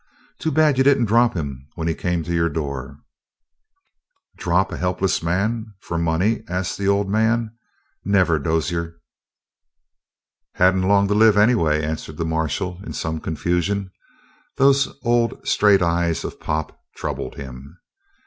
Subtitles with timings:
[0.39, 2.97] Too bad you didn't drop him when he came to your door."
[4.37, 7.55] "Drop a helpless man for money?" asked the old man.
[8.03, 8.95] "Never, Dozier!"
[10.57, 13.91] "He hadn't long to live, anyway," answered the marshal in some confusion.
[14.57, 17.77] Those old, straight eyes of Pop troubled him.